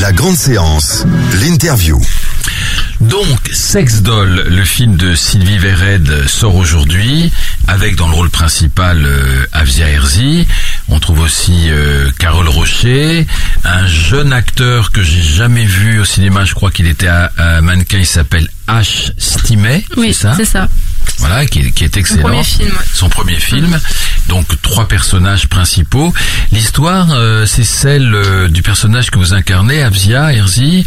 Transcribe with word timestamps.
La 0.00 0.12
grande 0.12 0.36
séance, 0.36 1.04
l'interview. 1.40 1.98
Donc, 3.00 3.38
Sex 3.52 4.02
Doll, 4.02 4.46
le 4.48 4.64
film 4.64 4.96
de 4.96 5.14
Sylvie 5.14 5.58
Vered 5.58 6.26
sort 6.28 6.54
aujourd'hui, 6.56 7.32
avec 7.66 7.96
dans 7.96 8.08
le 8.08 8.14
rôle 8.14 8.30
principal 8.30 9.04
euh, 9.04 9.46
Avia 9.52 9.88
Herzi. 9.88 10.46
On 10.88 11.00
trouve 11.00 11.20
aussi 11.20 11.68
euh, 11.68 12.10
Carole 12.18 12.48
Rocher, 12.48 13.26
un 13.64 13.86
jeune 13.86 14.32
acteur 14.32 14.92
que 14.92 15.02
j'ai 15.02 15.20
jamais 15.22 15.64
vu 15.64 15.98
au 15.98 16.04
cinéma. 16.04 16.44
Je 16.44 16.54
crois 16.54 16.70
qu'il 16.70 16.86
était 16.86 17.08
à, 17.08 17.32
à 17.36 17.60
mannequin. 17.60 17.98
Il 17.98 18.06
s'appelle 18.06 18.48
H. 18.68 19.10
Stimet. 19.18 19.84
Oui, 19.96 20.14
c'est 20.14 20.22
ça. 20.22 20.34
c'est 20.36 20.44
ça. 20.44 20.68
Voilà, 21.18 21.46
qui, 21.46 21.60
est- 21.60 21.70
qui 21.72 21.84
est 21.84 21.96
excellent. 21.96 22.22
premier 22.28 22.44
film, 22.44 22.68
ouais. 22.70 22.84
Son 22.92 23.08
premier 23.08 23.36
film. 23.36 23.78
Donc 24.28 24.46
trois 24.62 24.86
personnages 24.86 25.48
principaux. 25.48 26.12
L'histoire, 26.52 27.08
euh, 27.12 27.46
c'est 27.46 27.64
celle 27.64 28.12
euh, 28.14 28.48
du 28.48 28.62
personnage 28.62 29.10
que 29.10 29.18
vous 29.18 29.32
incarnez, 29.34 29.82
Avzia 29.82 30.32
Herzi. 30.32 30.84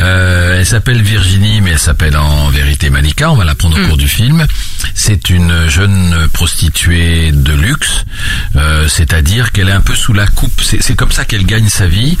Euh, 0.00 0.58
elle 0.58 0.66
s'appelle 0.66 1.02
Virginie, 1.02 1.60
mais 1.60 1.70
elle 1.70 1.78
s'appelle 1.78 2.16
en 2.16 2.48
vérité 2.50 2.90
Malika. 2.90 3.30
On 3.30 3.36
va 3.36 3.44
l'apprendre 3.44 3.78
au 3.80 3.86
cours 3.86 3.96
du 3.96 4.08
film. 4.08 4.46
C'est 4.94 5.30
une 5.30 5.68
jeune 5.68 6.28
prostituée 6.32 7.32
de 7.32 7.52
luxe, 7.52 8.04
euh, 8.56 8.86
c'est-à-dire 8.88 9.52
qu'elle 9.52 9.68
est 9.68 9.72
un 9.72 9.80
peu 9.80 9.94
sous 9.94 10.12
la 10.12 10.26
coupe. 10.26 10.60
C'est 10.62 10.94
comme 10.94 11.12
ça 11.12 11.24
qu'elle 11.24 11.46
gagne 11.46 11.68
sa 11.68 11.86
vie. 11.86 12.16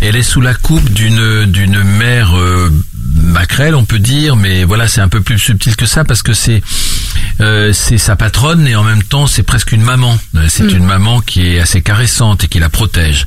Elle 0.00 0.16
est 0.16 0.22
sous 0.22 0.40
la 0.40 0.54
coupe 0.54 0.92
d'une 0.92 1.46
d'une 1.46 1.82
mère 1.82 2.36
euh, 2.38 2.70
maquerelle, 3.14 3.74
on 3.74 3.84
peut 3.84 3.98
dire, 3.98 4.36
mais 4.36 4.64
voilà, 4.64 4.88
c'est 4.88 5.00
un 5.00 5.08
peu 5.08 5.20
plus 5.20 5.38
subtil 5.38 5.74
que 5.76 5.86
ça 5.86 6.04
parce 6.04 6.22
que 6.22 6.32
c'est 6.32 6.62
euh, 7.40 7.72
c'est 7.72 7.98
sa 7.98 8.16
patronne 8.16 8.66
et 8.66 8.76
en 8.76 8.82
même 8.82 9.02
temps 9.02 9.26
c'est 9.26 9.42
presque 9.42 9.72
une 9.72 9.82
maman. 9.82 10.18
Euh, 10.36 10.46
C'est 10.48 10.70
une 10.70 10.84
maman 10.84 11.20
qui 11.20 11.46
est 11.46 11.60
assez 11.60 11.82
caressante 11.82 12.44
et 12.44 12.48
qui 12.48 12.58
la 12.58 12.68
protège. 12.68 13.26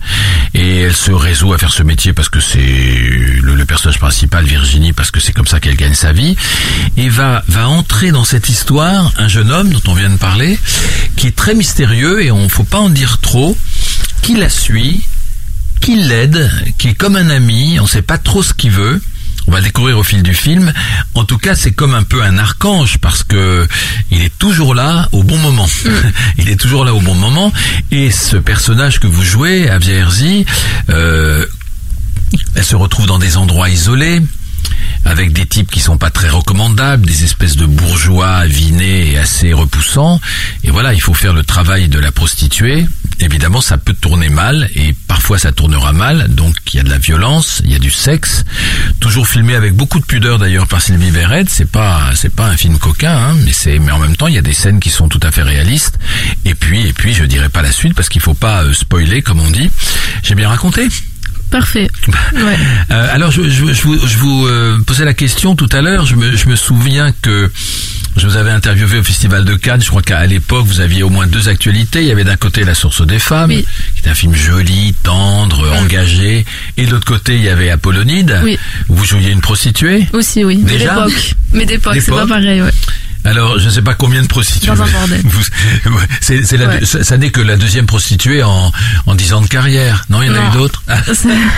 Et 0.53 0.81
elle 0.81 0.95
se 0.95 1.11
résout 1.11 1.53
à 1.53 1.57
faire 1.57 1.71
ce 1.71 1.83
métier 1.83 2.13
parce 2.13 2.29
que 2.29 2.39
c'est 2.39 2.59
le, 2.59 3.55
le 3.55 3.65
personnage 3.65 3.99
principal, 3.99 4.45
Virginie, 4.45 4.93
parce 4.93 5.11
que 5.11 5.19
c'est 5.19 5.33
comme 5.33 5.47
ça 5.47 5.59
qu'elle 5.59 5.75
gagne 5.75 5.93
sa 5.93 6.11
vie. 6.11 6.35
Et 6.97 7.09
va 7.09 7.43
va 7.47 7.67
entrer 7.67 8.11
dans 8.11 8.23
cette 8.25 8.49
histoire 8.49 9.11
un 9.17 9.27
jeune 9.27 9.51
homme 9.51 9.69
dont 9.69 9.81
on 9.87 9.93
vient 9.93 10.09
de 10.09 10.17
parler, 10.17 10.57
qui 11.15 11.27
est 11.27 11.35
très 11.35 11.53
mystérieux 11.53 12.23
et 12.23 12.31
on 12.31 12.47
faut 12.49 12.63
pas 12.63 12.79
en 12.79 12.89
dire 12.89 13.19
trop, 13.19 13.57
qui 14.21 14.35
la 14.35 14.49
suit 14.49 15.03
qui 15.79 15.95
l'aide, 15.95 16.49
qui 16.77 16.89
est 16.89 16.93
comme 16.93 17.15
un 17.15 17.29
ami, 17.29 17.79
on 17.79 17.87
sait 17.87 18.01
pas 18.01 18.17
trop 18.17 18.43
ce 18.43 18.53
qu'il 18.53 18.71
veut. 18.71 19.01
On 19.47 19.51
va 19.51 19.59
le 19.59 19.63
découvrir 19.63 19.97
au 19.97 20.03
fil 20.03 20.21
du 20.21 20.35
film. 20.35 20.71
En 21.15 21.23
tout 21.23 21.37
cas, 21.37 21.55
c'est 21.55 21.71
comme 21.71 21.95
un 21.95 22.03
peu 22.03 22.21
un 22.21 22.37
archange 22.37 22.99
parce 22.99 23.23
que 23.23 23.67
il 24.11 24.21
est 24.21 24.37
toujours 24.37 24.75
là 24.75 25.09
au 25.11 25.23
bon 25.23 25.37
moment. 25.37 25.67
il 26.37 26.49
est 26.49 26.59
toujours 26.59 26.85
là 26.85 26.93
au 26.93 26.99
bon 26.99 27.15
moment. 27.15 27.51
Et 27.89 28.11
ce 28.11 28.37
personnage 28.37 28.99
que 28.99 29.07
vous 29.07 29.23
jouez, 29.23 29.67
Avia 29.67 29.95
Herzi, 29.95 30.45
euh, 30.89 31.45
elle 32.53 32.63
se 32.63 32.75
retrouve 32.75 33.07
dans 33.07 33.17
des 33.17 33.37
endroits 33.37 33.69
isolés 33.69 34.21
avec 35.05 35.33
des 35.33 35.45
types 35.45 35.71
qui 35.71 35.79
sont 35.79 35.97
pas 35.97 36.09
très 36.09 36.29
recommandables, 36.29 37.05
des 37.05 37.23
espèces 37.23 37.55
de 37.55 37.65
bourgeois 37.65 38.29
avinés 38.29 39.11
et 39.11 39.17
assez 39.17 39.53
repoussants. 39.53 40.19
Et 40.63 40.71
voilà, 40.71 40.93
il 40.93 41.01
faut 41.01 41.13
faire 41.13 41.33
le 41.33 41.43
travail 41.43 41.87
de 41.87 41.99
la 41.99 42.11
prostituée. 42.11 42.85
Évidemment, 43.21 43.59
ça 43.59 43.77
peut 43.77 43.93
tourner 43.93 44.29
mal 44.29 44.69
et 44.75 44.95
parfois 45.07 45.37
ça 45.37 45.51
tournera 45.51 45.91
mal. 45.91 46.27
Donc 46.29 46.55
il 46.73 46.77
y 46.77 46.79
a 46.79 46.83
de 46.83 46.89
la 46.89 46.97
violence, 46.97 47.61
il 47.65 47.71
y 47.71 47.75
a 47.75 47.79
du 47.79 47.91
sexe, 47.91 48.45
toujours 48.99 49.27
filmé 49.27 49.55
avec 49.55 49.73
beaucoup 49.73 49.99
de 49.99 50.05
pudeur 50.05 50.39
d'ailleurs 50.39 50.67
par 50.67 50.81
Sylvie 50.81 51.11
Verret. 51.11 51.45
C'est 51.49 51.69
pas 51.69 52.11
c'est 52.15 52.33
pas 52.33 52.47
un 52.47 52.55
film 52.55 52.77
coquin, 52.77 53.15
hein, 53.15 53.35
mais 53.43 53.51
c'est 53.51 53.77
mais 53.79 53.91
en 53.91 53.99
même 53.99 54.15
temps 54.15 54.27
il 54.27 54.35
y 54.35 54.37
a 54.37 54.41
des 54.41 54.53
scènes 54.53 54.79
qui 54.79 54.89
sont 54.89 55.09
tout 55.09 55.19
à 55.23 55.31
fait 55.31 55.43
réalistes. 55.43 55.99
Et 56.45 56.55
puis 56.55 56.87
et 56.87 56.93
puis 56.93 57.13
je 57.13 57.25
dirais 57.25 57.49
pas 57.49 57.61
la 57.61 57.71
suite 57.71 57.93
parce 57.93 58.07
qu'il 58.07 58.21
faut 58.21 58.33
pas 58.33 58.63
euh, 58.63 58.73
spoiler 58.73 59.21
comme 59.21 59.41
on 59.41 59.49
dit. 59.49 59.69
J'ai 60.23 60.35
bien 60.35 60.47
raconté? 60.47 60.87
Parfait. 61.51 61.89
Ouais. 62.33 62.57
Euh, 62.91 63.07
alors, 63.11 63.31
je, 63.31 63.41
je, 63.43 63.73
je 63.73 63.81
vous, 63.81 64.07
je 64.07 64.17
vous, 64.17 64.45
euh, 64.47 64.77
posais 64.85 65.03
la 65.03 65.13
question 65.15 65.55
tout 65.55 65.69
à 65.71 65.81
l'heure. 65.81 66.05
Je 66.05 66.15
me, 66.15 66.35
je 66.35 66.47
me 66.47 66.55
souviens 66.55 67.11
que 67.23 67.51
je 68.17 68.27
vous 68.27 68.37
avais 68.37 68.51
interviewé 68.51 68.99
au 68.99 69.03
Festival 69.03 69.45
de 69.45 69.55
Cannes. 69.55 69.81
Je 69.81 69.87
crois 69.89 70.01
qu'à 70.03 70.25
l'époque, 70.25 70.65
vous 70.67 70.79
aviez 70.79 71.01
au 71.03 71.09
moins 71.09 71.25
deux 71.27 71.49
actualités. 71.49 72.01
Il 72.01 72.07
y 72.07 72.11
avait 72.11 72.23
d'un 72.23 72.35
côté 72.35 72.63
La 72.63 72.75
Source 72.75 73.05
des 73.05 73.17
femmes, 73.19 73.49
Oui. 73.49 73.65
qui 73.95 74.07
est 74.07 74.11
un 74.11 74.13
film 74.15 74.35
joli, 74.35 74.93
tendre, 75.03 75.67
engagé. 75.81 76.45
Et 76.77 76.85
de 76.85 76.91
l'autre 76.91 77.05
côté, 77.05 77.35
il 77.35 77.43
y 77.43 77.49
avait 77.49 77.69
Apollonide. 77.71 78.39
Oui. 78.43 78.57
où 78.87 78.95
Vous 78.95 79.05
jouiez 79.05 79.31
une 79.31 79.41
prostituée. 79.41 80.07
Aussi, 80.13 80.43
oui. 80.43 80.57
Déjà 80.57 80.95
D'époque. 81.05 81.35
Mais 81.53 81.65
d'époque, 81.65 81.93
c'est 81.95 82.05
D'époque 82.11 82.27
pas 82.29 82.35
pareil, 82.35 82.61
ouais. 82.61 82.71
Alors, 83.25 83.59
je 83.59 83.65
ne 83.65 83.69
sais 83.69 83.81
pas 83.81 83.93
combien 83.95 84.21
de 84.21 84.27
prostituées. 84.27 84.67
Dans 84.67 84.81
un 84.81 84.87
bordel. 84.87 85.21
Vous- 85.25 85.91
ouais, 85.91 86.03
c'est, 86.21 86.43
c'est 86.45 86.57
la, 86.57 86.67
Ouais. 86.67 86.85
ça, 86.85 87.03
ça 87.03 87.17
n'est 87.17 87.31
que 87.31 87.41
la 87.41 87.57
deuxième 87.57 87.85
prostituée 87.85 88.43
en, 88.43 88.71
en 89.05 89.15
10 89.15 89.33
ans 89.33 89.41
de 89.41 89.47
carrière. 89.47 90.05
Non, 90.09 90.21
il 90.23 90.27
y 90.27 90.29
en 90.29 90.35
a 90.35 90.47
eu 90.49 90.51
d'autres? 90.53 90.83
Ah, 90.91 90.97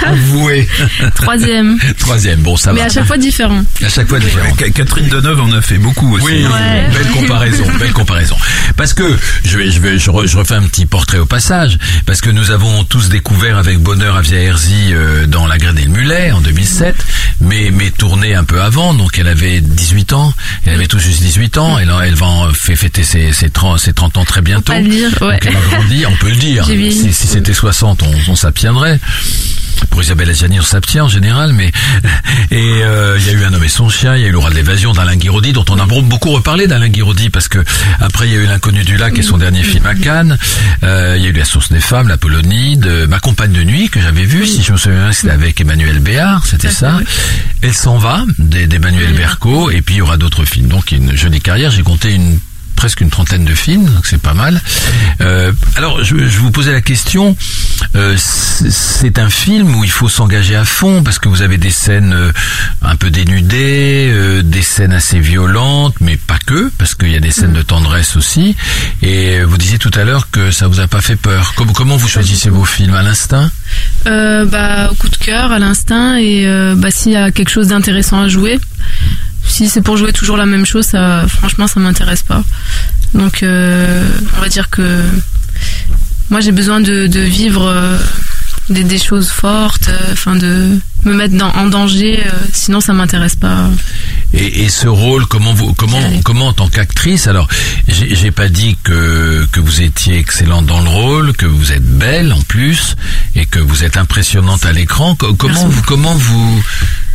Avouez. 0.10 0.68
Troisième. 1.16 1.78
Troisième. 2.00 2.40
Bon, 2.42 2.58
ça 2.58 2.74
Mais 2.74 2.80
va. 2.82 2.86
à 2.88 2.90
chaque 2.90 3.06
fois 3.06 3.18
différent. 3.18 3.64
À 3.84 3.90
chaque 3.90 4.08
fois 4.08 4.20
différent. 4.20 4.54
Ca- 4.58 4.70
Catherine 4.72 5.08
Deneuve 5.08 5.40
en 5.42 5.52
a 5.54 5.62
fait 5.62 5.78
beaucoup 5.78 6.16
aussi. 6.16 6.26
Oui, 6.26 6.46
hein. 6.46 6.52
Ouais. 6.52 6.90
belle 6.98 7.12
comparaison, 7.12 7.64
belle 7.80 7.94
comparaison. 7.94 8.36
Parce 8.76 8.94
que 8.94 9.04
je 9.46 9.58
vais, 9.58 9.70
je 9.72 9.80
vais, 9.80 10.00
je, 10.00 10.10
re- 10.12 10.28
je 10.28 10.38
refais 10.38 10.56
un 10.56 10.64
petit 10.64 10.86
portrait 10.86 11.18
au 11.20 11.26
passage, 11.26 11.78
parce 12.06 12.22
que 12.22 12.30
nous 12.30 12.52
avons 12.52 12.84
tous 12.84 13.10
découvert 13.10 13.58
avec 13.58 13.80
bonheur 13.80 14.16
Avia 14.16 14.40
Herzi 14.42 14.92
euh, 14.92 15.26
dans 15.28 15.48
La 15.48 15.58
Graine 15.58 15.78
et 15.78 15.84
le 15.86 15.92
Mulet 15.92 16.32
en 16.32 16.42
2007, 16.42 16.96
mais 17.42 17.72
mais 17.72 17.92
tournée 17.92 18.34
un 18.36 18.44
peu 18.44 18.62
avant, 18.62 18.94
donc 18.94 19.18
elle 19.20 19.28
avait 19.28 19.62
18 19.62 20.14
ans, 20.14 20.34
elle 20.66 20.74
avait 20.74 20.88
tout 20.88 21.00
juste 21.00 21.22
18 21.22 21.51
ans, 21.58 21.78
elle, 21.78 21.92
elle 22.04 22.16
va 22.16 22.26
en 22.26 22.50
fêter 22.54 23.04
ses, 23.04 23.32
ses 23.34 23.50
30, 23.50 23.80
ses 23.80 23.94
30 23.94 24.18
ans 24.18 24.26
très 24.26 24.42
bientôt. 24.42 24.74
pas 24.74 24.80
le 24.80 24.88
dire, 24.90 25.10
ouais. 25.22 25.34
Donc 25.34 25.46
elle 25.46 25.56
a 25.56 25.76
grandi, 25.78 26.06
on 26.06 26.16
peut 26.18 26.30
le 26.30 26.36
dire. 26.36 26.66
Si, 26.92 27.14
si 27.14 27.28
c'était 27.28 27.54
60, 27.54 28.04
on, 28.04 28.32
on 28.32 28.36
s'abstiendrait. 28.36 29.00
Pour 29.90 30.02
Isabelle 30.02 30.30
Adjani, 30.30 30.60
on 30.60 30.64
s'abstient 30.64 31.02
en 31.02 31.10
général, 31.10 31.54
mais 31.54 31.72
et 32.52 32.84
euh, 32.84 33.18
il 33.20 33.28
y 33.28 33.30
a 33.30 33.34
eu 33.34 33.44
un 33.44 33.54
homme 33.54 33.64
et 33.64 33.70
son 33.70 33.90
chien, 33.90 34.16
il 34.16 34.22
y 34.22 34.26
a 34.26 34.28
eu 34.28 34.32
l'oral 34.32 34.54
d'évasion 34.54 34.94
d'Alain 34.94 35.16
Guiraudy, 35.16 35.54
dont 35.54 35.66
on 35.70 35.80
a 35.80 35.86
beaucoup 35.86 36.32
reparlé 36.32 36.68
d'Alain 36.68 36.90
Guiraudy 36.90 37.30
parce 37.30 37.48
que 37.48 37.60
après 38.00 38.28
il 38.28 38.34
y 38.34 38.38
a 38.38 38.40
eu 38.40 38.46
l'inconnu 38.46 38.84
du 38.84 38.98
lac 38.98 39.18
et 39.18 39.22
son 39.22 39.38
dernier 39.38 39.64
film 39.64 39.86
à 39.86 39.96
Cannes. 39.96 40.38
Euh, 40.84 41.16
il 41.18 41.24
y 41.24 41.28
a 41.28 41.30
eu 41.30 41.34
la 41.34 41.46
source 41.46 41.72
des 41.72 41.80
femmes, 41.80 42.08
la 42.08 42.18
Polonide, 42.18 42.86
euh, 42.86 43.08
ma 43.08 43.20
compagne 43.20 43.52
de 43.52 43.64
nuit 43.64 43.90
que 43.90 44.02
j'avais 44.02 44.26
vue, 44.26 44.46
si 44.46 44.64
je 44.64 44.72
me 44.72 44.78
souviens 44.78 45.12
c'était 45.12 45.34
avec 45.34 45.60
Emmanuel 45.60 46.00
Béard, 46.00 46.46
c'était 46.46 46.70
ça. 46.70 47.00
Elle 47.62 47.74
s'en 47.74 47.98
va 47.98 48.24
d'Emmanuel 48.38 49.14
Berco 49.14 49.70
et 49.70 49.82
puis 49.82 49.96
il 49.96 49.98
y 50.00 50.02
aura 50.02 50.18
d'autres 50.18 50.46
films. 50.46 50.68
Donc 50.68 50.92
une 50.92 51.16
jolie 51.16 51.42
carrière. 51.42 51.72
J'ai 51.72 51.84
compté 51.84 52.14
une 52.14 52.40
presque 52.82 53.02
une 53.02 53.12
trentaine 53.12 53.46
de 53.46 53.54
films, 53.54 53.86
donc 53.86 54.08
c'est 54.08 54.20
pas 54.20 54.34
mal. 54.34 54.60
Euh, 55.22 55.52
alors, 55.76 56.04
je, 56.04 56.16
vous 56.16 56.50
posais 56.50 56.72
la 56.72 56.82
question. 56.82 57.38
euh, 57.94 58.16
c'est 58.18 59.20
un 59.20 59.30
film 59.30 59.76
où 59.76 59.84
il 59.84 59.92
faut 59.92 60.10
s'engager 60.10 60.56
à 60.56 60.66
fond 60.66 61.04
parce 61.04 61.20
que 61.20 61.30
vous 61.30 61.44
avez 61.44 61.60
des 61.60 61.70
scènes 61.70 62.12
euh, 62.12 62.32
un 62.82 62.96
peu 62.96 63.12
dénudées, 63.12 64.42
des 64.44 64.62
scènes 64.64 64.94
assez 64.94 65.20
violentes, 65.20 65.94
mais 66.02 66.18
pas 66.18 66.40
que, 66.44 66.72
parce 66.80 66.96
qu'il 66.96 67.12
y 67.12 67.16
a 67.16 67.20
des 67.20 67.30
scènes 67.30 67.54
de 67.54 67.62
tendresse 67.62 68.16
aussi. 68.16 68.56
Et 69.04 69.44
vous 69.44 69.60
disiez 69.60 69.78
tout 69.78 69.92
à 69.94 70.04
l'heure 70.04 70.32
que 70.32 70.50
ça 70.50 70.68
vous 70.68 70.80
a 70.80 70.88
pas 70.88 71.02
fait 71.02 71.18
peur. 71.18 71.54
Comment, 71.56 71.74
comment 71.74 71.98
vous 71.98 72.08
choisissez 72.08 72.50
vos 72.50 72.66
films 72.66 72.96
à 72.96 73.04
l'instinct? 73.04 73.52
Bah, 74.06 74.90
au 74.92 74.96
coup 74.96 75.10
de 75.10 75.18
cœur, 75.18 75.52
à 75.52 75.60
l'instinct, 75.60 76.16
et 76.18 76.48
bah, 76.78 76.90
s'il 76.90 77.12
y 77.12 77.16
a 77.16 77.30
quelque 77.30 77.50
chose 77.52 77.68
d'intéressant 77.68 78.24
à 78.24 78.28
jouer. 78.28 78.60
Si 79.52 79.68
c'est 79.70 79.82
pour 79.82 79.98
jouer 79.98 80.14
toujours 80.14 80.38
la 80.38 80.46
même 80.46 80.66
chose, 80.66 80.86
ça, 80.86 81.26
franchement, 81.28 81.68
ça 81.68 81.80
m'intéresse 81.80 82.24
pas. 82.24 82.44
Donc, 83.14 83.44
euh, 83.44 84.08
on 84.38 84.42
va 84.42 84.48
dire 84.50 84.70
que 84.70 85.04
moi, 86.30 86.40
j'ai 86.40 86.54
besoin 86.54 86.80
de, 86.80 87.08
de 87.08 87.20
vivre 87.20 87.68
euh, 87.68 87.98
des, 88.70 88.86
des 88.86 88.98
choses 88.98 89.30
fortes, 89.30 89.90
euh, 89.90 89.98
enfin 90.14 90.36
de 90.38 90.80
me 91.04 91.14
mettre 91.14 91.36
dans, 91.36 91.50
en 91.52 91.66
danger. 91.66 92.24
sinon, 92.54 92.80
ça 92.80 92.94
m'intéresse 92.94 93.36
pas. 93.36 93.70
Et, 94.34 94.64
et 94.64 94.70
ce 94.70 94.88
rôle, 94.88 95.26
comment 95.26 95.54
vous, 95.54 95.74
comment, 95.74 96.00
comment 96.24 96.48
en 96.48 96.54
tant 96.54 96.70
qu'actrice 96.70 97.28
Alors, 97.28 97.50
j'ai 97.90 98.32
pas 98.32 98.48
dit 98.48 98.78
que 98.82 99.46
que 99.52 99.60
vous 99.60 99.82
étiez 99.82 100.18
excellente 100.18 100.66
dans 100.68 100.80
le 100.82 100.90
rôle, 100.90 101.34
que 101.34 101.46
vous 101.46 101.74
êtes 101.74 101.84
belle 101.84 102.32
en 102.32 102.42
plus, 102.42 102.96
et 103.36 103.46
que 103.46 103.60
vous 103.60 103.84
êtes 103.84 103.98
impressionnante 103.98 104.66
à 104.66 104.72
l'écran. 104.72 105.16
Co- 105.16 105.34
Comment 105.34 105.54
Merci 105.54 105.76
vous, 105.76 105.82
comment 105.82 106.14
vous 106.16 106.64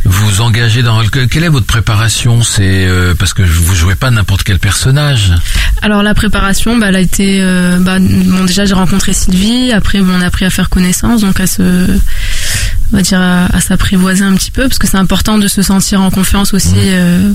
vous 0.09 0.41
engagez 0.41 0.83
dans 0.83 1.01
quelle 1.05 1.43
est 1.43 1.49
votre 1.49 1.65
préparation 1.65 2.41
C'est 2.41 2.87
euh, 2.87 3.13
parce 3.13 3.33
que 3.33 3.43
vous 3.43 3.75
jouez 3.75 3.95
pas 3.95 4.09
n'importe 4.09 4.43
quel 4.43 4.57
personnage. 4.59 5.33
Alors 5.81 6.01
la 6.01 6.13
préparation, 6.13 6.77
bah, 6.77 6.87
elle 6.89 6.95
a 6.95 6.99
été, 7.01 7.39
euh, 7.41 7.77
bah, 7.79 7.99
bon 7.99 8.45
déjà 8.45 8.65
j'ai 8.65 8.73
rencontré 8.73 9.13
Sylvie, 9.13 9.71
après 9.71 9.99
bon, 9.99 10.13
on 10.17 10.21
a 10.21 10.25
appris 10.27 10.45
à 10.45 10.49
faire 10.49 10.69
connaissance, 10.69 11.21
donc 11.21 11.39
à 11.39 11.47
se, 11.47 11.61
on 11.61 12.95
va 12.95 13.01
dire 13.01 13.19
à, 13.21 13.59
s'apprivoiser 13.59 14.23
un 14.23 14.33
petit 14.35 14.51
peu, 14.51 14.63
parce 14.63 14.79
que 14.79 14.87
c'est 14.87 14.97
important 14.97 15.37
de 15.37 15.47
se 15.47 15.61
sentir 15.61 16.01
en 16.01 16.09
confiance 16.09 16.53
aussi, 16.53 16.67
Mmh. 16.75 16.79
euh, 16.89 17.33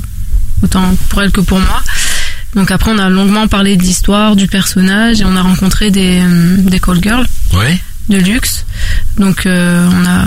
autant 0.62 0.94
pour 1.08 1.22
elle 1.22 1.30
que 1.30 1.40
pour 1.40 1.58
moi. 1.60 1.82
Donc 2.54 2.70
après 2.70 2.90
on 2.90 2.98
a 2.98 3.08
longuement 3.08 3.48
parlé 3.48 3.76
de 3.76 3.82
l'histoire, 3.82 4.34
du 4.36 4.46
personnage, 4.46 5.20
et 5.20 5.24
on 5.24 5.36
a 5.36 5.42
rencontré 5.42 5.90
des, 5.90 6.22
des 6.58 6.80
call 6.80 7.02
girls 7.02 7.26
Oui. 7.54 7.80
de 8.08 8.16
luxe. 8.18 8.64
Donc 9.18 9.46
euh, 9.46 9.88
on 9.90 10.04
a 10.06 10.26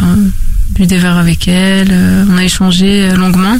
bu 0.71 0.85
des 0.87 0.97
verres 0.97 1.17
avec 1.17 1.47
elle, 1.47 1.89
euh, 1.91 2.25
on 2.29 2.37
a 2.37 2.43
échangé 2.43 3.09
euh, 3.09 3.15
longuement. 3.15 3.57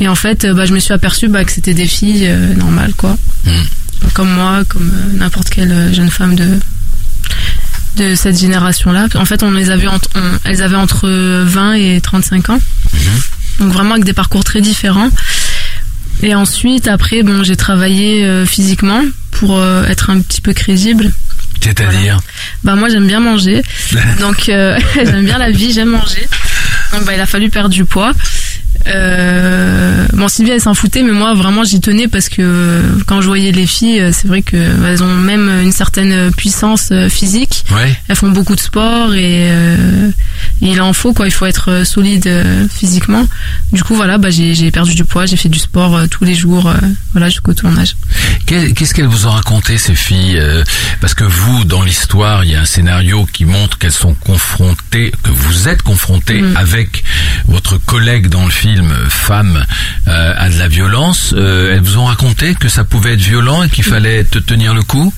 Et 0.00 0.08
en 0.08 0.14
fait, 0.14 0.44
euh, 0.44 0.54
bah, 0.54 0.64
je 0.66 0.72
me 0.72 0.80
suis 0.80 0.92
aperçue 0.94 1.28
bah, 1.28 1.44
que 1.44 1.52
c'était 1.52 1.74
des 1.74 1.86
filles 1.86 2.26
euh, 2.26 2.54
normales, 2.54 2.94
quoi. 2.96 3.16
Mm. 3.44 3.50
Comme 4.14 4.30
moi, 4.32 4.62
comme 4.68 4.90
euh, 4.90 5.18
n'importe 5.18 5.50
quelle 5.50 5.92
jeune 5.94 6.10
femme 6.10 6.34
de 6.36 6.58
de 7.96 8.14
cette 8.14 8.38
génération-là. 8.38 9.08
En 9.16 9.24
fait, 9.24 9.42
on 9.42 9.50
les 9.50 9.70
avait 9.70 9.88
entre, 9.88 10.08
on- 10.14 10.38
elles 10.44 10.62
avaient 10.62 10.76
entre 10.76 11.08
20 11.08 11.72
et 11.74 12.00
35 12.00 12.50
ans. 12.50 12.58
Donc 13.58 13.72
vraiment 13.72 13.92
avec 13.92 14.04
des 14.04 14.12
parcours 14.12 14.44
très 14.44 14.60
différents. 14.60 15.10
Et 16.22 16.34
ensuite, 16.34 16.86
après, 16.88 17.22
bon, 17.22 17.42
j'ai 17.42 17.56
travaillé 17.56 18.24
euh, 18.24 18.46
physiquement 18.46 19.02
pour 19.32 19.60
être 19.88 20.10
un 20.10 20.20
petit 20.20 20.40
peu 20.40 20.52
crédible. 20.52 21.10
C'est-à-dire 21.60 22.20
Bah 22.64 22.74
moi 22.74 22.88
j'aime 22.88 23.06
bien 23.06 23.20
manger, 23.20 23.62
donc 24.20 24.48
euh, 24.48 24.78
j'aime 24.94 25.24
bien 25.24 25.38
la 25.38 25.50
vie, 25.50 25.72
j'aime 25.72 25.90
manger. 25.90 26.26
Donc 26.92 27.04
bah 27.04 27.12
il 27.14 27.20
a 27.20 27.26
fallu 27.26 27.50
perdre 27.50 27.70
du 27.70 27.84
poids. 27.84 28.12
Euh, 28.86 30.06
bon 30.12 30.28
Sylvie 30.28 30.50
elle 30.52 30.60
s'en 30.60 30.74
foutait, 30.74 31.02
mais 31.02 31.12
moi 31.12 31.34
vraiment 31.34 31.64
j'y 31.64 31.80
tenais 31.80 32.08
parce 32.08 32.28
que 32.28 32.36
euh, 32.42 32.82
quand 33.06 33.20
je 33.20 33.26
voyais 33.26 33.52
les 33.52 33.66
filles, 33.66 34.00
euh, 34.00 34.10
c'est 34.12 34.26
vrai 34.28 34.42
que 34.42 34.56
bah, 34.76 35.02
ont 35.04 35.14
même 35.14 35.48
une 35.62 35.72
certaine 35.72 36.32
puissance 36.32 36.88
euh, 36.92 37.08
physique. 37.08 37.64
Ouais. 37.72 37.94
Elles 38.08 38.16
font 38.16 38.30
beaucoup 38.30 38.54
de 38.54 38.60
sport 38.60 39.14
et, 39.14 39.48
euh, 39.50 40.10
il 40.60 40.80
en 40.80 40.92
faut 40.92 41.12
quoi. 41.12 41.26
Il 41.26 41.30
faut 41.32 41.46
être 41.46 41.84
solide 41.84 42.28
physiquement. 42.74 43.26
Du 43.72 43.82
coup 43.82 43.94
voilà, 43.94 44.18
bah 44.18 44.30
j'ai 44.30 44.70
perdu 44.70 44.94
du 44.94 45.04
poids, 45.04 45.26
j'ai 45.26 45.36
fait 45.36 45.48
du 45.48 45.58
sport 45.58 46.00
tous 46.10 46.24
les 46.24 46.34
jours, 46.34 46.72
voilà 47.12 47.28
jusqu'au 47.28 47.54
tournage. 47.54 47.96
Qu'est- 48.46 48.72
Qu'est-ce 48.74 48.94
qu'elles 48.94 49.06
vous 49.06 49.26
ont 49.26 49.30
raconté 49.30 49.78
ces 49.78 49.94
filles 49.94 50.40
Parce 51.00 51.14
que 51.14 51.24
vous, 51.24 51.64
dans 51.64 51.82
l'histoire, 51.82 52.44
il 52.44 52.50
y 52.52 52.54
a 52.54 52.60
un 52.60 52.64
scénario 52.64 53.26
qui 53.32 53.44
montre 53.44 53.78
qu'elles 53.78 53.92
sont 53.92 54.14
confrontées, 54.14 55.12
que 55.22 55.30
vous 55.30 55.68
êtes 55.68 55.82
confrontées 55.82 56.40
Mm. 56.42 56.56
avec 56.56 57.04
votre 57.48 57.76
collègue 57.78 58.28
dans 58.28 58.44
le 58.44 58.50
film, 58.50 58.69
euh, 58.78 59.08
femme, 59.08 59.64
euh, 60.08 60.34
à 60.36 60.48
de 60.48 60.58
la 60.58 60.68
violence. 60.68 61.34
Euh, 61.36 61.72
elles 61.74 61.80
vous 61.82 61.98
ont 61.98 62.04
raconté 62.04 62.54
que 62.54 62.68
ça 62.68 62.84
pouvait 62.84 63.14
être 63.14 63.20
violent 63.20 63.62
et 63.62 63.68
qu'il 63.68 63.84
fallait 63.84 64.24
te 64.24 64.38
tenir 64.38 64.74
le 64.74 64.82
coup? 64.82 65.12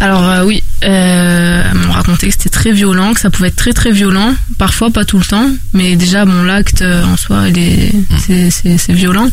Alors 0.00 0.22
euh, 0.28 0.44
oui, 0.44 0.62
euh, 0.84 1.62
elles 1.70 1.76
m'ont 1.76 1.92
raconté 1.92 2.28
que 2.28 2.32
c'était 2.32 2.50
très 2.50 2.70
violent, 2.72 3.14
que 3.14 3.20
ça 3.20 3.30
pouvait 3.30 3.48
être 3.48 3.56
très 3.56 3.72
très 3.72 3.90
violent, 3.90 4.32
parfois 4.56 4.90
pas 4.90 5.04
tout 5.04 5.18
le 5.18 5.24
temps, 5.24 5.50
mais 5.72 5.96
déjà 5.96 6.24
bon 6.24 6.44
l'acte 6.44 6.82
euh, 6.82 7.02
en 7.04 7.16
soi, 7.16 7.48
est 7.48 7.92
c'est 8.50 8.92
violent. 8.92 9.28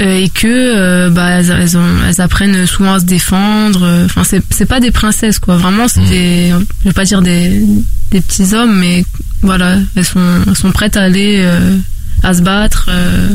Euh, 0.00 0.16
et 0.16 0.30
que 0.30 0.46
euh, 0.46 1.10
bah 1.10 1.28
elles, 1.40 1.50
elles, 1.50 1.76
ont- 1.76 1.98
elles 2.08 2.20
apprennent 2.22 2.66
souvent 2.66 2.94
à 2.94 3.00
se 3.00 3.04
défendre. 3.04 3.82
euh, 3.82 4.06
Enfin 4.06 4.22
c'est 4.24 4.64
pas 4.64 4.80
des 4.80 4.90
princesses 4.90 5.38
quoi, 5.38 5.58
vraiment 5.58 5.86
c'est 5.86 6.00
Mm. 6.00 6.08
des 6.08 6.48
je 6.80 6.88
vais 6.88 6.94
pas 6.94 7.04
dire 7.04 7.20
des 7.20 7.62
des 8.10 8.20
petits 8.22 8.54
hommes, 8.54 8.78
mais 8.78 9.04
voilà 9.42 9.78
elles 9.96 10.04
sont 10.04 10.20
elles 10.46 10.56
sont 10.56 10.72
prêtes 10.72 10.96
à 10.96 11.02
aller 11.02 11.40
euh, 11.42 11.76
à 12.22 12.34
se 12.34 12.42
battre, 12.42 12.86
euh, 12.88 13.28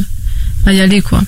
à 0.65 0.73
y 0.73 0.81
aller 0.81 1.01
quoi. 1.01 1.21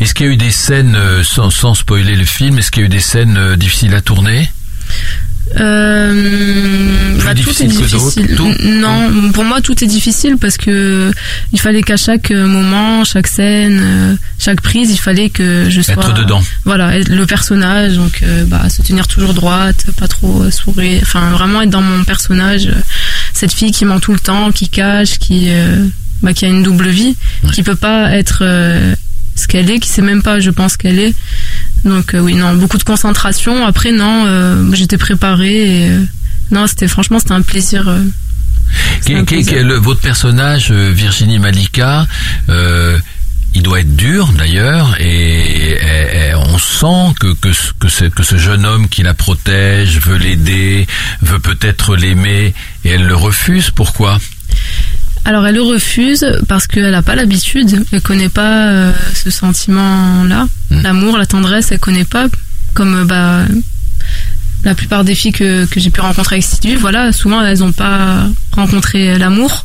Est-ce 0.00 0.14
qu'il 0.14 0.26
y 0.26 0.28
a 0.28 0.32
eu 0.32 0.36
des 0.36 0.50
scènes, 0.52 0.94
euh, 0.94 1.24
sans, 1.24 1.50
sans 1.50 1.74
spoiler 1.74 2.14
le 2.14 2.24
film, 2.24 2.58
est-ce 2.58 2.70
qu'il 2.70 2.82
y 2.82 2.84
a 2.84 2.86
eu 2.86 2.90
des 2.90 3.00
scènes 3.00 3.56
difficiles 3.56 3.94
à 3.94 4.00
tourner? 4.00 4.48
Euh, 5.58 7.14
Plus 7.14 7.24
bah, 7.24 7.30
tout 7.34 7.40
est 7.62 7.66
difficile 7.66 7.68
que 7.68 7.90
d'autres, 7.90 8.20
difficile. 8.20 8.36
tout 8.36 8.54
Non, 8.64 9.30
pour 9.32 9.44
moi 9.44 9.62
tout 9.62 9.82
est 9.82 9.86
difficile 9.86 10.36
parce 10.38 10.58
que 10.58 11.10
il 11.54 11.58
fallait 11.58 11.82
qu'à 11.82 11.96
chaque 11.96 12.30
moment, 12.30 13.02
chaque 13.04 13.26
scène, 13.26 14.18
chaque 14.38 14.60
prise, 14.60 14.90
il 14.90 14.98
fallait 14.98 15.30
que 15.30 15.66
je 15.70 15.80
sois 15.80 15.94
Être 15.94 16.12
dedans. 16.12 16.42
Voilà, 16.64 16.98
le 16.98 17.24
personnage, 17.24 17.94
donc 17.94 18.22
bah 18.46 18.68
se 18.68 18.82
tenir 18.82 19.06
toujours 19.08 19.32
droite, 19.32 19.86
pas 19.98 20.06
trop 20.06 20.50
sourire, 20.50 21.00
enfin 21.02 21.30
vraiment 21.30 21.62
être 21.62 21.70
dans 21.70 21.82
mon 21.82 22.04
personnage, 22.04 22.68
cette 23.38 23.52
fille 23.52 23.70
qui 23.70 23.84
ment 23.84 24.00
tout 24.00 24.12
le 24.12 24.18
temps, 24.18 24.50
qui 24.52 24.68
cache, 24.68 25.18
qui 25.18 25.46
euh, 25.48 25.84
bah, 26.22 26.32
qui 26.32 26.44
a 26.44 26.48
une 26.48 26.62
double 26.62 26.88
vie, 26.88 27.16
Ouais. 27.44 27.50
qui 27.52 27.62
peut 27.62 27.76
pas 27.76 28.10
être 28.16 28.38
euh, 28.42 28.94
ce 29.36 29.46
qu'elle 29.46 29.70
est, 29.70 29.78
qui 29.78 29.88
sait 29.88 30.02
même 30.02 30.22
pas, 30.22 30.40
je 30.40 30.50
pense 30.50 30.76
qu'elle 30.76 30.98
est. 30.98 31.14
Donc 31.84 32.14
euh, 32.14 32.18
oui, 32.20 32.34
non, 32.34 32.54
beaucoup 32.54 32.78
de 32.78 32.82
concentration. 32.84 33.64
Après 33.66 33.92
non, 33.92 34.72
j'étais 34.74 34.98
préparée. 34.98 35.86
Et, 35.86 35.90
non, 36.50 36.66
c'était 36.66 36.88
franchement 36.88 37.18
c'était 37.20 37.32
un 37.34 37.42
plaisir. 37.42 37.88
c'était 39.00 39.14
un 39.16 39.24
plaisir. 39.24 39.64
le- 39.64 39.76
votre 39.78 40.00
personnage, 40.00 40.72
Virginie 40.72 41.38
Malika, 41.38 42.06
il 43.54 43.62
doit 43.62 43.80
être 43.80 43.96
dur 43.96 44.28
d'ailleurs, 44.36 44.96
et, 45.00 45.70
et- 45.70 46.28
et 46.30 46.34
on 46.34 46.58
sent 46.58 47.14
que, 47.20 47.32
que, 47.34 47.52
ce- 47.52 47.72
que, 47.78 47.88
ce, 47.88 48.04
que 48.04 48.22
ce 48.22 48.36
jeune 48.36 48.64
homme 48.66 48.88
qui 48.88 49.02
la 49.02 49.14
protège 49.14 49.98
veut 50.00 50.16
l'aider, 50.18 50.86
veut 51.22 51.38
peut-être 51.38 51.96
l'aimer, 51.96 52.54
et 52.84 52.90
elle 52.90 53.04
le 53.06 53.14
refuse. 53.16 53.70
Pourquoi? 53.70 54.18
Alors 55.24 55.46
elle 55.46 55.56
le 55.56 55.62
refuse 55.62 56.24
parce 56.48 56.66
qu'elle 56.66 56.90
n'a 56.90 57.02
pas 57.02 57.14
l'habitude, 57.14 57.84
elle 57.92 58.00
connaît 58.00 58.28
pas 58.30 58.68
euh, 58.68 58.92
ce 59.14 59.30
sentiment-là, 59.30 60.46
Mm. 60.70 60.82
l'amour, 60.82 61.16
la 61.18 61.26
tendresse, 61.26 61.72
elle 61.72 61.78
connaît 61.80 62.04
pas. 62.04 62.26
Comme 62.74 62.94
euh, 62.94 63.04
bah 63.04 63.44
la 64.64 64.74
plupart 64.74 65.04
des 65.04 65.14
filles 65.14 65.32
que, 65.32 65.64
que 65.66 65.80
j'ai 65.80 65.90
pu 65.90 66.00
rencontrer 66.00 66.36
avec 66.36 66.44
Sylvie, 66.44 66.74
voilà, 66.76 67.12
souvent 67.12 67.42
elles 67.42 67.58
n'ont 67.60 67.72
pas 67.72 68.26
rencontré 68.52 69.16
l'amour. 69.18 69.64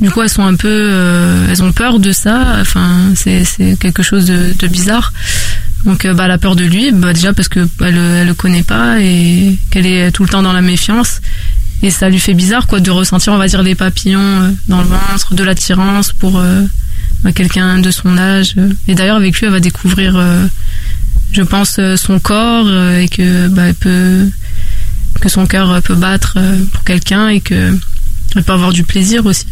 Du 0.00 0.10
coup, 0.10 0.22
elles 0.22 0.28
sont 0.28 0.44
un 0.44 0.56
peu, 0.56 0.68
euh, 0.68 1.46
elles 1.50 1.62
ont 1.62 1.72
peur 1.72 1.98
de 1.98 2.12
ça. 2.12 2.56
Enfin, 2.60 3.12
c'est 3.14 3.44
c'est 3.44 3.78
quelque 3.78 4.02
chose 4.02 4.24
de, 4.26 4.66
bizarre. 4.66 5.12
Donc, 5.84 6.04
euh, 6.04 6.14
bah, 6.14 6.24
elle 6.24 6.30
a 6.32 6.38
peur 6.38 6.56
de 6.56 6.64
lui, 6.64 6.90
bah, 6.92 7.12
déjà 7.12 7.32
parce 7.32 7.48
que 7.48 7.68
elle, 7.80 8.26
le 8.26 8.34
connaît 8.34 8.62
pas 8.62 9.00
et 9.00 9.58
qu'elle 9.70 9.86
est 9.86 10.10
tout 10.10 10.24
le 10.24 10.28
temps 10.28 10.42
dans 10.42 10.52
la 10.52 10.62
méfiance. 10.62 11.20
Et 11.82 11.90
ça 11.90 12.08
lui 12.08 12.18
fait 12.18 12.34
bizarre, 12.34 12.66
quoi, 12.66 12.80
de 12.80 12.90
ressentir, 12.90 13.32
on 13.34 13.38
va 13.38 13.46
dire, 13.46 13.62
des 13.62 13.74
papillons 13.74 14.20
euh, 14.20 14.50
dans 14.68 14.78
le 14.78 14.88
ventre, 14.88 15.34
de 15.34 15.44
l'attirance 15.44 16.12
pour 16.12 16.38
euh, 16.38 16.62
bah, 17.22 17.32
quelqu'un 17.32 17.78
de 17.78 17.90
son 17.90 18.16
âge. 18.16 18.56
Et 18.88 18.94
d'ailleurs, 18.94 19.16
avec 19.16 19.38
lui, 19.38 19.46
elle 19.46 19.52
va 19.52 19.60
découvrir, 19.60 20.18
je 21.32 21.42
pense, 21.42 21.78
son 21.96 22.18
corps 22.18 22.68
et 22.96 23.08
que 23.08 23.48
bah, 23.48 23.66
elle 23.66 23.74
peut, 23.74 24.28
que 25.20 25.28
son 25.28 25.46
cœur 25.46 25.80
peut 25.82 25.94
battre 25.94 26.38
pour 26.72 26.84
quelqu'un 26.84 27.28
et 27.28 27.40
que 27.40 27.76
elle 28.36 28.42
peut 28.42 28.52
avoir 28.52 28.72
du 28.72 28.84
plaisir 28.84 29.24
aussi. 29.26 29.46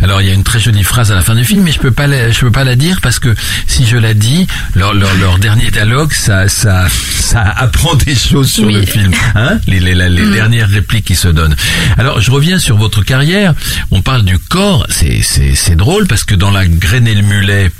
Alors 0.00 0.20
il 0.22 0.26
y 0.26 0.30
a 0.30 0.32
une 0.34 0.42
très 0.42 0.58
jolie 0.58 0.82
phrase 0.82 1.12
à 1.12 1.14
la 1.14 1.20
fin 1.20 1.34
du 1.34 1.44
film, 1.44 1.62
mais 1.62 1.70
je 1.70 1.78
peux 1.78 1.90
pas 1.90 2.06
la, 2.06 2.30
je 2.30 2.40
peux 2.40 2.50
pas 2.50 2.64
la 2.64 2.76
dire 2.76 2.98
parce 3.02 3.18
que 3.18 3.34
si 3.66 3.86
je 3.86 3.96
la 3.98 4.14
dis, 4.14 4.46
leur, 4.74 4.94
leur, 4.94 5.14
leur 5.16 5.38
dernier 5.38 5.70
dialogue, 5.70 6.12
ça, 6.12 6.48
ça, 6.48 6.88
ça 6.88 7.42
apprend 7.42 7.94
des 7.94 8.14
choses 8.14 8.50
sur 8.50 8.64
Oui. 8.64 8.72
le 8.74 8.86
film, 8.86 9.12
hein 9.34 9.58
les, 9.66 9.78
les, 9.78 9.94
la- 9.94 10.08
les 10.08 10.22
Mm. 10.24 10.32
dernières 10.32 10.68
répliques 10.68 11.04
qui 11.04 11.14
se 11.14 11.28
donnent. 11.28 11.54
Alors 11.98 12.20
je 12.20 12.30
reviens 12.30 12.58
sur 12.58 12.76
votre 12.78 13.02
carrière. 13.04 13.54
On 13.90 14.00
parle 14.02 14.24
du 14.24 14.38
corps, 14.38 14.86
c'est, 14.88 15.20
c'est, 15.22 15.54
c'est 15.54 15.76
drôle 15.76 16.06
parce 16.06 16.24
que 16.24 16.34
dans 16.34 16.50
la 16.50 16.66
graine 16.66 17.06
et 17.06 17.14
le 17.14 17.22
mulet 17.22 17.70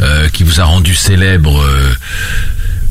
euh, 0.00 0.28
qui 0.28 0.44
vous 0.44 0.60
a 0.60 0.64
rendu 0.64 0.94
célèbre. 0.94 1.60
euh, 1.60 1.92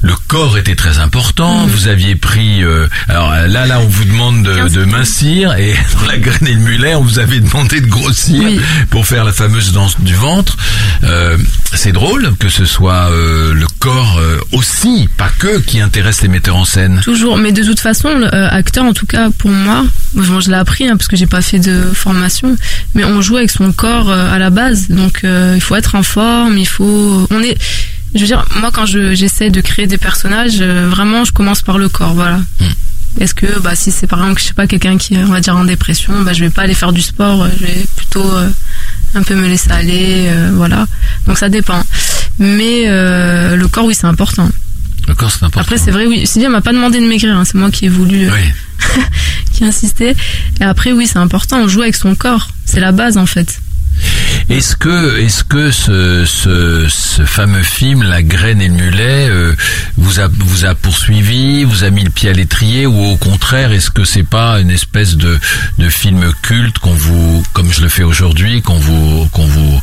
le 0.05 0.13
corps 0.27 0.57
était 0.59 0.75
très 0.75 0.99
important. 0.99 1.65
Vous 1.65 1.87
aviez 1.87 2.15
pris. 2.15 2.63
euh, 2.63 2.87
alors 3.09 3.31
là, 3.31 3.65
là, 3.65 3.79
on 3.79 3.87
vous 3.87 4.05
demande 4.05 4.43
de, 4.43 4.53
15 4.53 4.71
de 4.73 4.85
mincir, 4.85 5.55
et 5.55 5.73
dans 5.99 6.07
la 6.07 6.17
graine 6.17 6.47
et 6.47 6.53
le 6.53 6.59
mulet, 6.59 6.93
on 6.93 7.01
vous 7.01 7.17
avait 7.17 7.39
demandé 7.39 7.81
de 7.81 7.87
grossir 7.87 8.43
Oui. 8.45 8.59
pour 8.91 9.07
faire 9.07 9.23
la 9.25 9.33
fameuse 9.33 9.71
danse 9.71 9.99
du 9.99 10.13
ventre. 10.13 10.57
Euh, 11.03 11.37
c'est 11.73 11.91
drôle 11.91 12.35
que 12.39 12.49
ce 12.49 12.65
soit 12.65 13.09
euh, 13.09 13.53
le 13.55 13.65
corps 13.79 14.19
euh, 14.19 14.39
aussi, 14.51 15.09
pas 15.17 15.29
que, 15.39 15.59
qui 15.59 15.81
intéresse 15.81 16.21
les 16.21 16.27
metteurs 16.27 16.57
en 16.57 16.65
scène. 16.65 17.01
Toujours, 17.03 17.37
mais 17.37 17.51
de 17.51 17.63
toute 17.63 17.79
façon, 17.79 18.09
euh, 18.09 18.47
acteur, 18.51 18.85
en 18.85 18.93
tout 18.93 19.07
cas 19.07 19.29
pour 19.31 19.49
moi, 19.49 19.83
bon, 20.13 20.39
je 20.39 20.49
l'ai 20.51 20.57
appris 20.57 20.87
hein, 20.87 20.97
parce 20.97 21.07
que 21.07 21.15
j'ai 21.17 21.25
pas 21.27 21.41
fait 21.41 21.59
de 21.59 21.81
formation, 21.93 22.55
mais 22.93 23.03
on 23.05 23.21
joue 23.21 23.37
avec 23.37 23.49
son 23.49 23.71
corps 23.71 24.09
euh, 24.11 24.31
à 24.33 24.37
la 24.37 24.51
base, 24.51 24.87
donc 24.89 25.21
euh, 25.23 25.53
il 25.55 25.61
faut 25.61 25.75
être 25.75 25.95
en 25.95 26.03
forme, 26.03 26.57
il 26.59 26.67
faut, 26.67 27.27
on 27.31 27.41
est, 27.41 27.57
je 28.15 28.21
veux 28.21 28.27
dire, 28.27 28.45
moi 28.59 28.71
quand 28.73 28.85
je 28.85 29.13
j'essaie 29.13 29.49
de 29.49 29.61
créer 29.61 29.87
des 29.87 29.97
personnages, 29.97 30.57
euh, 30.61 30.87
vraiment, 30.89 31.25
je 31.25 31.31
commence 31.31 31.61
par 31.61 31.77
le 31.77 31.89
corps, 31.89 32.13
voilà. 32.13 32.39
Est-ce 33.19 33.33
que, 33.33 33.59
bah, 33.59 33.75
si 33.75 33.91
c'est 33.91 34.07
par 34.07 34.19
exemple, 34.19 34.41
je 34.41 34.47
sais 34.47 34.53
pas, 34.53 34.67
quelqu'un 34.67 34.97
qui 34.97 35.15
est, 35.15 35.23
on 35.23 35.27
va 35.31 35.39
dire, 35.39 35.55
en 35.55 35.63
dépression, 35.63 36.21
bah, 36.23 36.33
je 36.33 36.43
vais 36.43 36.49
pas 36.49 36.63
aller 36.63 36.73
faire 36.73 36.91
du 36.91 37.01
sport, 37.01 37.43
euh, 37.43 37.49
je 37.57 37.65
vais 37.65 37.85
plutôt 37.95 38.29
euh, 38.29 38.49
un 39.13 39.23
peu 39.23 39.35
me 39.35 39.47
laisser 39.47 39.71
aller, 39.71 40.25
euh, 40.27 40.51
voilà. 40.53 40.85
Donc 41.25 41.37
ça 41.37 41.47
dépend. 41.47 41.81
Mais 42.39 42.83
le 42.87 43.65
corps, 43.67 43.85
oui, 43.85 43.95
c'est 43.95 44.07
important. 44.07 44.49
Le 45.07 45.15
corps, 45.15 45.31
c'est 45.31 45.45
important. 45.45 45.61
Après, 45.61 45.77
c'est 45.77 45.91
vrai, 45.91 46.07
oui. 46.07 46.27
Sylvia 46.27 46.49
m'a 46.49 46.61
pas 46.61 46.73
demandé 46.73 46.99
de 46.99 47.05
maigrir, 47.05 47.37
hein, 47.37 47.45
c'est 47.45 47.57
moi 47.57 47.71
qui 47.71 47.85
ai 47.85 47.89
voulu, 47.89 48.29
Oui. 48.29 49.01
qui 49.53 49.63
insistait. 49.63 50.15
Et 50.59 50.63
après, 50.63 50.91
oui, 50.91 51.07
c'est 51.07 51.19
important. 51.19 51.59
On 51.59 51.67
joue 51.69 51.83
avec 51.83 51.95
son 51.95 52.15
corps. 52.15 52.49
C'est 52.65 52.81
la 52.81 52.91
base, 52.91 53.17
en 53.17 53.25
fait. 53.25 53.61
Est-ce 54.47 54.75
que, 54.75 55.17
est-ce 55.19 55.43
que 55.43 55.71
ce, 55.71 56.23
ce, 56.25 56.85
ce, 56.87 57.23
fameux 57.23 57.63
film, 57.63 58.03
La 58.03 58.21
graine 58.21 58.61
et 58.61 58.67
le 58.67 58.75
mulet, 58.75 59.27
euh, 59.27 59.55
vous 59.97 60.19
a 60.19 60.27
vous 60.27 60.65
a 60.65 60.75
poursuivi, 60.75 61.63
vous 61.63 61.83
a 61.83 61.89
mis 61.89 62.03
le 62.03 62.11
pied 62.11 62.29
à 62.29 62.33
l'étrier, 62.33 62.85
ou 62.85 63.03
au 63.05 63.17
contraire, 63.17 63.71
est-ce 63.71 63.89
que 63.89 64.05
c'est 64.05 64.23
pas 64.23 64.59
une 64.59 64.69
espèce 64.69 65.15
de, 65.15 65.39
de 65.79 65.89
film 65.89 66.31
culte 66.43 66.77
qu'on 66.77 66.93
vous, 66.93 67.43
comme 67.53 67.73
je 67.73 67.81
le 67.81 67.89
fais 67.89 68.03
aujourd'hui, 68.03 68.61
qu'on 68.61 68.77
vous 68.77 69.27
qu'on 69.31 69.47
vous 69.47 69.81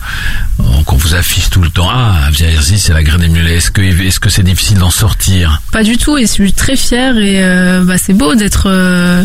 qu'on 0.87 0.97
vous 0.97 1.15
affiche 1.17 1.51
tout 1.51 1.61
le 1.61 1.71
temps? 1.71 1.89
Ah, 1.91 2.29
Via 2.31 2.47
c'est 2.63 2.93
La 2.93 3.03
graine 3.03 3.23
et 3.25 3.27
le 3.27 3.33
mulet. 3.33 3.57
Est-ce 3.57 3.73
que 3.73 3.83
est-ce 3.83 4.21
que 4.21 4.31
c'est 4.31 4.45
difficile 4.45 4.79
d'en 4.79 4.91
sortir? 4.91 5.61
Pas 5.73 5.83
du 5.83 5.97
tout, 5.97 6.19
et 6.19 6.23
je 6.23 6.27
suis 6.33 6.53
très 6.53 6.77
fière 6.77 7.17
et 7.17 7.43
euh, 7.43 7.83
bah, 7.85 7.99
c'est 7.99 8.15
beau 8.15 8.37
d'être 8.37 8.69
euh, 8.69 9.25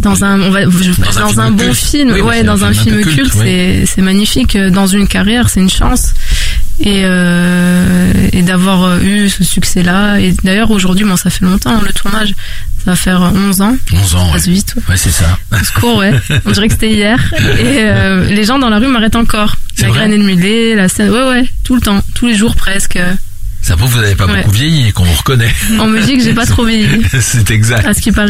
dans 0.00 0.24
un 0.24 0.40
on 0.40 0.50
va 0.50 0.64
dans, 0.64 1.40
un, 1.40 1.50
bon 1.50 1.72
film. 1.72 2.12
Ouais 2.22 2.42
dans 2.42 2.64
un, 2.64 2.72
film, 2.72 3.02
culte, 3.02 3.32
c'est 3.32 3.84
c'est 3.86 4.02
magnifique. 4.02 4.56
Dans 4.56 4.86
une 4.86 5.06
carrière 5.06 5.48
c'est 5.48 5.60
une 5.60 5.70
chance. 5.70 6.14
Et 6.80 7.02
euh, 7.04 8.12
et 8.32 8.42
d'avoir 8.42 8.84
euh, 8.84 9.00
eu 9.00 9.28
ce 9.28 9.44
succès 9.44 9.82
là 9.82 10.18
et 10.18 10.34
d'ailleurs 10.44 10.70
aujourd'hui 10.70 11.04
moi 11.04 11.18
ça 11.18 11.28
fait 11.28 11.44
longtemps 11.44 11.80
le 11.80 11.92
tournage. 11.92 12.34
Ça 12.84 12.92
va 12.92 12.96
faire 12.96 13.20
11 13.20 13.60
ans. 13.60 13.76
11 13.92 14.14
ans 14.14 14.26
ça 14.26 14.32
passe 14.32 14.48
vite 14.48 14.74
ouais, 14.88 14.96
c'est 14.96 15.10
ça. 15.10 15.38
Court 15.78 15.98
ouais. 15.98 16.12
On 16.46 16.50
dirait 16.50 16.68
que 16.68 16.74
c'était 16.74 16.92
hier. 16.92 17.18
Et 17.58 17.80
euh, 17.80 18.24
les 18.24 18.44
gens 18.44 18.58
dans 18.58 18.70
la 18.70 18.78
rue 18.78 18.88
m'arrêtent 18.88 19.16
encore. 19.16 19.56
La 19.80 19.88
graine 19.88 20.12
et 20.12 20.18
le 20.18 20.24
mulet 20.24 20.74
la 20.74 20.88
scène 20.88 21.10
ouais 21.10 21.28
ouais. 21.28 21.44
Tout 21.64 21.74
le 21.74 21.82
temps. 21.82 22.02
Tous 22.14 22.26
les 22.26 22.34
jours 22.34 22.56
presque. 22.56 22.98
Ça 23.62 23.76
prouve 23.76 23.90
que 23.90 23.94
vous 23.96 24.00
n'avez 24.00 24.14
pas 24.14 24.26
beaucoup 24.26 24.50
vieilli 24.50 24.88
et 24.88 24.92
qu'on 24.92 25.04
vous 25.04 25.16
reconnaît. 25.16 25.52
On 25.78 25.86
me 25.86 26.00
dit 26.00 26.16
que 26.16 26.24
j'ai 26.24 26.34
pas 26.34 26.46
trop 26.46 26.64
vieilli. 26.64 27.04
C'est 27.20 27.50
exact. 27.50 27.86
À 27.86 27.92
ce 27.92 28.00
qui 28.00 28.10
paraît. 28.10 28.29